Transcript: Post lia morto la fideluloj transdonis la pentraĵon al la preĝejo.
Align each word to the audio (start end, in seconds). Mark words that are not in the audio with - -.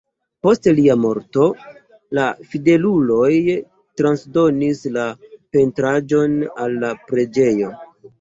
Post 0.45 0.67
lia 0.77 0.93
morto 0.99 1.43
la 2.19 2.23
fideluloj 2.53 3.29
transdonis 4.01 4.81
la 4.95 5.03
pentraĵon 5.57 6.35
al 6.65 6.75
la 6.85 6.91
preĝejo. 7.13 7.71